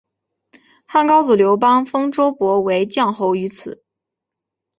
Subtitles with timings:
[0.87, 3.83] 汉高祖刘邦封周勃为绛侯于此。